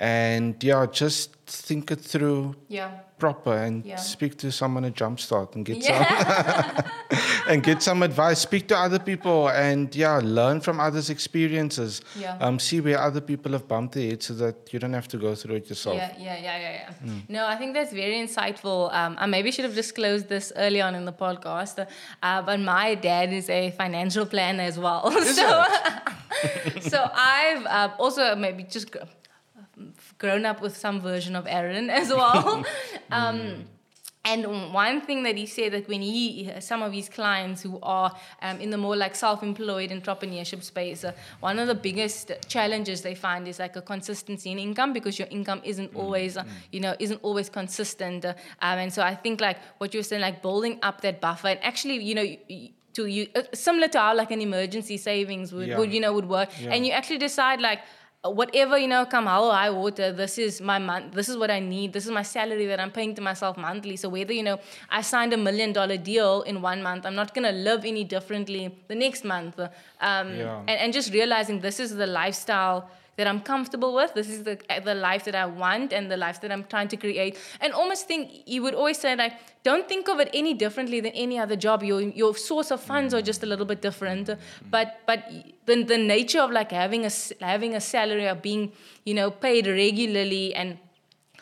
[0.00, 2.90] and yeah, just think it through Yeah.
[3.18, 3.96] proper and Yeah.
[3.96, 5.94] speak to someone at Jumpstart and get Yeah.
[6.06, 6.84] some
[7.48, 8.38] and get some advice.
[8.38, 12.00] Speak to other people and yeah, learn from others' experiences.
[12.16, 12.36] Yeah.
[12.40, 15.18] Um, see where other people have bumped their head so that you don't have to
[15.18, 15.96] go through it yourself.
[15.96, 17.08] Yeah, yeah, yeah, yeah, yeah.
[17.10, 17.22] Mm.
[17.28, 18.94] No, I think that's very insightful.
[18.94, 21.76] Um, I maybe should have disclosed this early on in the podcast,
[22.22, 25.10] uh, but my dad is a financial planner as well.
[25.40, 25.64] so,
[26.92, 28.90] so I've uh, also maybe just
[30.20, 32.64] grown up with some version of Aron as well.
[33.10, 33.64] um,
[34.22, 38.14] and one thing that he said that when he, some of his clients who are
[38.42, 43.14] um, in the more like self-employed entrepreneurship space, uh, one of the biggest challenges they
[43.14, 46.94] find is like a consistency in income because your income isn't always, uh, you know,
[46.98, 48.26] isn't always consistent.
[48.26, 51.48] Uh, um, and so I think like what you're saying, like building up that buffer
[51.48, 55.68] and actually, you know, to you uh, similar to how like an emergency savings would,
[55.68, 55.78] Yeah.
[55.78, 56.72] would you know would work, Yeah.
[56.72, 57.80] and you actually decide like
[58.22, 61.50] whatever you know come hell or high water this is my month this is what
[61.50, 64.42] i need this is my salary that i'm paying to myself monthly so whether you
[64.42, 64.58] know
[64.90, 68.04] i signed a million dollar deal in one month i'm not going to live any
[68.04, 69.68] differently the next month um,
[70.36, 70.58] Yeah.
[70.68, 74.14] and, and just realizing this is the lifestyle that I'm comfortable with.
[74.14, 76.96] This is the the life that I want and the life that I'm trying to
[76.96, 77.38] create.
[77.60, 81.12] And almost think you would always say like, don't think of it any differently than
[81.12, 81.82] any other job.
[81.82, 84.30] Your your source of funds are just a little bit different.
[84.70, 85.30] But but
[85.66, 88.72] the the nature of like having a having a salary of being
[89.04, 90.78] you know paid regularly and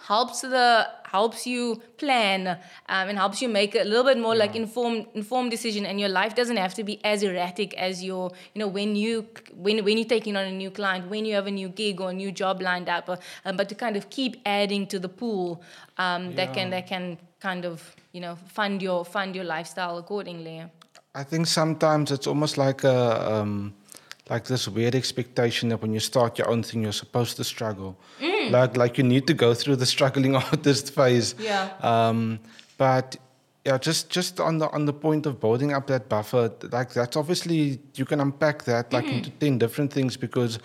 [0.09, 2.47] helps the helps you plan
[2.89, 6.09] um, and helps you make a little bit more like informed informed decision and your
[6.09, 9.99] life doesn't have to be as erratic as your you know when you when when
[9.99, 12.33] you're taking on a new client when you have a new gig or a new
[12.33, 15.63] job lined up uh, um, but to kind of keep adding to the pool
[15.99, 20.65] um, that can that can kind of you know fund your fund your lifestyle accordingly
[21.15, 23.75] I think sometimes it's almost like a um,
[24.31, 27.97] like this weird expectation that when you start your own thing, you're supposed to struggle.
[28.51, 31.35] Like like you need to go through the struggling artist phase.
[31.39, 31.71] Yeah.
[31.83, 32.39] Um,
[32.77, 33.17] but
[33.65, 37.17] yeah, just just on the on the point of building up that buffer, like that's
[37.17, 40.59] obviously you can unpack that like into ten different things because.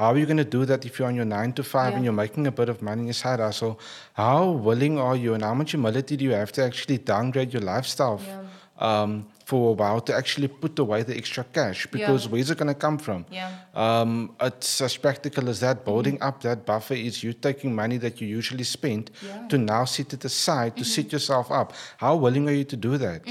[0.00, 2.04] How are you going to do that if you're on your nine to five and
[2.04, 3.80] you're making a bit of money in your side hustle?
[4.12, 7.62] How willing are you and how much humility do you have to actually downgrade your
[7.62, 8.42] lifestyle Yeah.
[8.78, 12.68] Um, for a while to actually put away the extra cash because where's it going
[12.68, 13.24] to come from?
[13.30, 13.50] Yeah.
[13.74, 15.84] Um, it's as practical as that.
[15.84, 19.48] Building up that buffer is you taking money that you usually spend Yeah.
[19.48, 21.72] to now set it aside to set yourself up.
[21.96, 23.22] How willing are you to do that?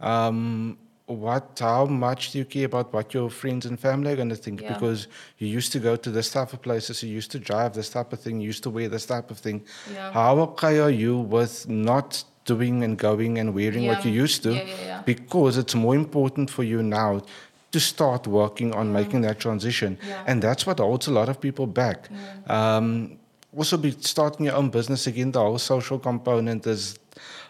[0.00, 1.58] Um, what?
[1.60, 4.60] How much do you care about what your friends and family are going to think?
[4.60, 4.72] Yeah.
[4.72, 5.06] Because
[5.38, 8.12] you used to go to this type of places, you used to drive this type
[8.12, 9.64] of thing, you used to wear this type of thing.
[9.92, 10.12] Yeah.
[10.12, 14.52] How okay are you with not doing and going and wearing what you used to?
[14.54, 15.02] Yeah, yeah, yeah.
[15.04, 17.22] because it's more important for you now
[17.72, 19.98] to start working on making that transition.
[20.06, 20.24] Yeah.
[20.26, 22.08] And that's what holds a lot of people back.
[22.46, 23.18] Um,
[23.56, 26.98] also, be starting your own business again, the whole social component is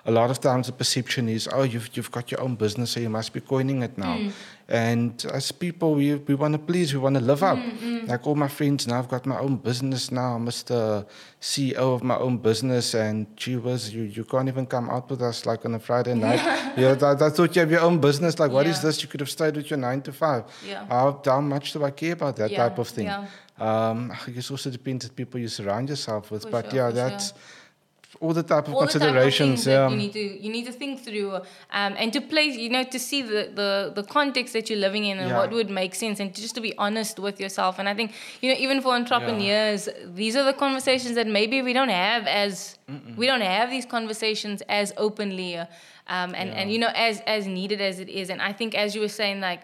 [0.07, 3.01] a lot of times the perception is, oh, you've, you've got your own business, so
[3.01, 4.17] you must be coining it now.
[4.17, 4.33] Mm.
[4.69, 7.59] And as people, we, we want to please, we want to live up.
[7.59, 8.09] Mm, mm.
[8.09, 10.35] Like all my friends now, I've got my own business now.
[10.37, 11.07] I'm Mr.
[11.41, 12.95] CEO of my own business.
[12.95, 16.15] And gee whiz, you, you can't even come out with us like on a Friday
[16.27, 16.43] night.
[16.77, 18.39] yeah, I, I, thought you have your own business.
[18.39, 18.73] Like, what yeah.
[18.73, 19.03] is this?
[19.03, 20.45] You could have stayed with your nine to five.
[20.67, 20.87] Yeah.
[20.87, 22.69] How, how much do I care about that yeah.
[22.69, 23.07] type of thing?
[23.07, 23.27] Yeah.
[23.59, 26.43] Um, I guess also depends on people you surround yourself with.
[26.43, 27.29] For but sure, yeah, that's.
[27.29, 27.39] Sure
[28.21, 29.89] all the type of all considerations type of yeah.
[29.89, 32.99] you need to you need to think through um, and to place you know to
[32.99, 35.39] see the, the the context that you're living in and yeah.
[35.39, 38.51] what would make sense and just to be honest with yourself and i think you
[38.51, 40.07] know even for entrepreneurs yeah.
[40.15, 43.17] these are the conversations that maybe we don't have as Mm-mm.
[43.17, 45.69] we don't have these conversations as openly um,
[46.09, 49.01] and and you know as as needed as it is and i think as you
[49.01, 49.63] were saying like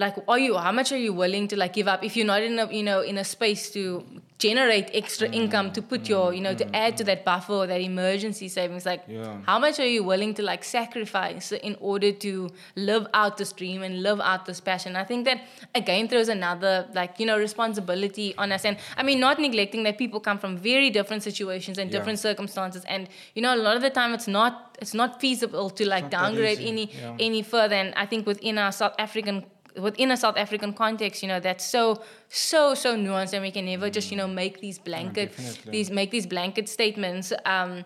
[0.00, 2.42] like are you how much are you willing to like give up if you're not
[2.42, 4.02] in a you know in a space to
[4.38, 7.24] generate extra mm, income to put mm, your you know mm, to add to that
[7.26, 9.36] buffer or that emergency savings like yeah.
[9.44, 13.82] how much are you willing to like sacrifice in order to live out this dream
[13.82, 15.42] and live out this passion i think that
[15.74, 19.98] again throws another like you know responsibility on us and i mean not neglecting that
[19.98, 21.98] people come from very different situations and yeah.
[21.98, 25.68] different circumstances and you know a lot of the time it's not it's not feasible
[25.68, 27.14] to like downgrade any yeah.
[27.28, 29.44] any further and i think within our south african
[29.76, 33.66] within a South African context, you know, that's so so so nuanced, and we can
[33.66, 35.32] never just you know make these blanket
[35.66, 37.32] these make these blanket statements.
[37.44, 37.84] Um,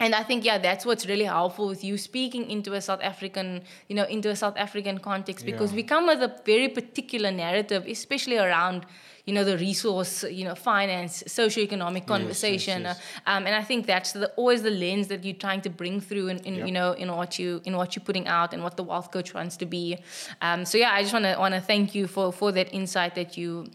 [0.00, 3.62] and I think yeah, that's what's really helpful with you speaking into a South African,
[3.88, 5.76] you know, into a South African context because yeah.
[5.76, 8.86] we come with a very particular narrative, especially around
[9.26, 12.82] you know the resource you know finance socioeconomic conversation.
[12.82, 13.22] yes, yes, yes.
[13.26, 16.28] Um, and i think that's the, always the lens that you're trying to bring through
[16.28, 16.66] in, in yep.
[16.66, 19.32] you know in what you in what you're putting out and what the wealth coach
[19.34, 19.98] wants to be.
[20.42, 23.14] Um, so yeah i just want to want to thank you for for that insight
[23.14, 23.70] that you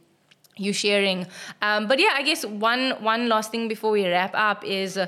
[0.57, 1.25] you sharing.
[1.61, 5.07] Um, but yeah i guess one one last thing before we wrap up is uh,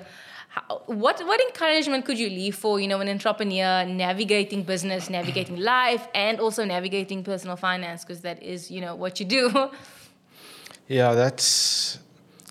[0.49, 5.57] how, what what encouragement could you leave for you know an entrepreneur navigating business navigating
[5.57, 8.03] life and also navigating personal finance?
[8.03, 9.69] Because that is you know what you do
[10.87, 11.99] Yeah, that's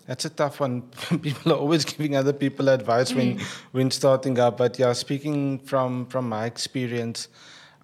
[0.07, 0.81] that's a tough one.
[1.21, 3.41] people are always giving other people advice when mm.
[3.71, 4.57] when starting up.
[4.57, 7.27] But yeah, speaking from from my experience,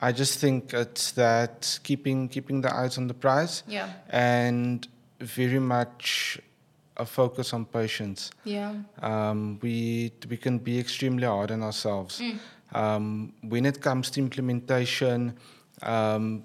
[0.01, 3.63] I just think it's that keeping keeping the eyes on the prize.
[3.67, 3.89] Yeah.
[4.09, 4.87] And
[5.19, 6.39] very much
[6.97, 8.31] a focus on patience.
[8.43, 8.73] Yeah.
[9.01, 12.19] Um, we we can be extremely hard on ourselves.
[12.19, 12.39] Mm.
[12.73, 15.37] Um, when it comes to implementation,
[15.81, 16.43] um,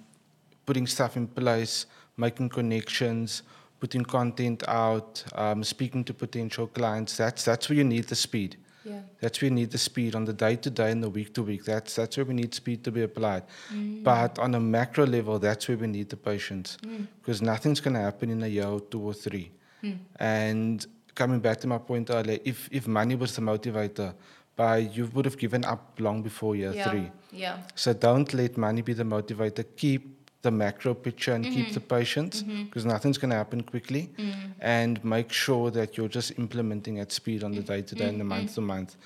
[0.64, 1.86] putting stuff in place,
[2.16, 3.42] making connections
[3.83, 7.16] putting content out, um, speaking to potential clients.
[7.16, 8.53] That's that's where you need the speed.
[8.85, 9.01] Yeah.
[9.20, 11.43] That's where you need the speed on the day to day and the week to
[11.43, 11.64] week.
[11.64, 13.43] That's that's where we need speed to be applied.
[13.74, 14.05] Mm.
[14.05, 17.09] But on a macro level, that's where we need the patience mm.
[17.18, 19.51] because nothing's going to happen in a year or two or three.
[19.83, 19.99] Mm.
[20.20, 24.14] And coming back to my point earlier, if if money was the motivator,
[24.55, 26.89] by you would have given up long before year yeah.
[26.89, 27.11] three.
[27.33, 27.57] Yeah.
[27.74, 29.64] So don't let money be the motivator.
[29.76, 30.03] Keep
[30.43, 31.55] the macro picture and mm-hmm.
[31.55, 32.90] keep the patience because mm-hmm.
[32.90, 34.11] nothing's going to happen quickly.
[34.18, 34.32] Mm.
[34.61, 38.20] and make sure that you're just implementing at speed on the day to day and
[38.20, 38.97] the month to month.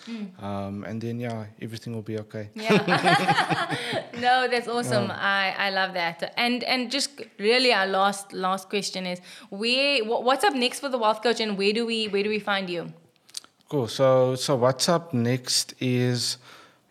[0.40, 2.50] Um, and then yeah everything will be okay.
[2.54, 3.76] Yeah.
[4.26, 5.08] No that's awesome.
[5.08, 5.18] Yeah.
[5.20, 6.32] I, I love that.
[6.36, 9.20] And and just really our last last question is
[9.50, 12.38] where what's up next for the wealth coach and where do we where do we
[12.38, 12.92] find you?
[13.68, 13.88] Cool.
[13.88, 16.38] So so what's up next is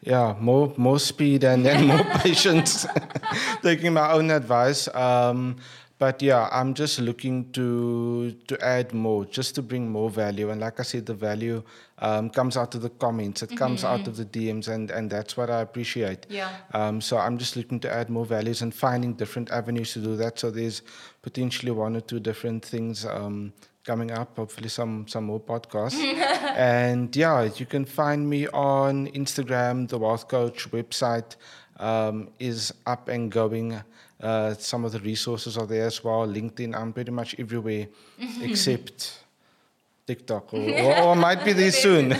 [0.05, 2.85] yeah, more more speed and then more patience.
[3.61, 4.87] Taking my own advice.
[4.93, 5.57] Um,
[5.97, 10.51] but yeah, I'm just looking to to add more, just to bring more value.
[10.51, 11.63] And like I said, the value
[11.99, 13.41] um, comes out of the comments.
[13.41, 13.57] It mm-hmm.
[13.57, 14.09] comes out mm-hmm.
[14.09, 16.27] of the DMs, and and that's what I appreciate.
[16.29, 16.49] Yeah.
[16.73, 20.15] Um, so I'm just looking to add more values and finding different avenues to do
[20.17, 20.37] that.
[20.37, 20.81] So there's
[21.23, 23.05] potentially one or two different things.
[23.05, 23.53] Um,
[23.85, 25.99] coming up, hopefully some some more podcasts.
[26.57, 29.87] and yeah, you can find me on Instagram.
[29.87, 31.35] The Wealth Coach website
[31.77, 33.81] um, is up and going.
[34.19, 36.25] Uh, some of the resources are there as well.
[36.25, 37.87] LinkedIn, I'm pretty much everywhere
[38.41, 39.19] except
[40.07, 42.13] TikTok, or, or, or might be there soon.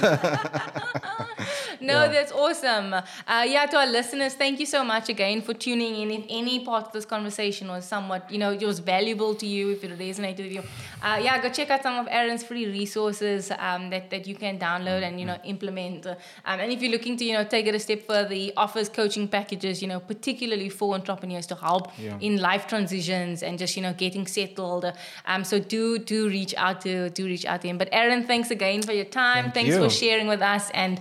[1.82, 2.08] No, yeah.
[2.08, 2.94] that's awesome.
[2.94, 3.02] Uh,
[3.48, 6.12] yeah, to our listeners, thank you so much again for tuning in.
[6.12, 9.72] If any part of this conversation was somewhat, you know, it was valuable to you,
[9.72, 10.64] if it resonated with you,
[11.02, 14.58] uh, yeah, go check out some of Aron's free resources um, that, that you can
[14.60, 16.06] download and, you know, implement.
[16.08, 16.16] Um,
[16.46, 19.28] and if you're looking to, you know, take it a step further, he offers coaching
[19.28, 22.18] packages, you know, particularly for entrepreneurs to help yeah.
[22.20, 24.86] in life transitions and just, you know, getting settled.
[25.26, 27.78] Um, so do, do reach out to, do reach out to him.
[27.78, 29.44] But Aron, thanks again for your time.
[29.44, 29.84] Thank thanks you.
[29.84, 30.70] for sharing with us.
[30.72, 31.00] And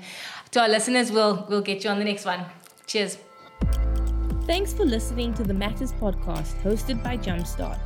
[0.54, 2.44] to our listeners, we'll, we'll get you on the next one.
[2.86, 3.18] Cheers.
[4.46, 7.80] Thanks for listening to the Matters podcast hosted by Jumpstart.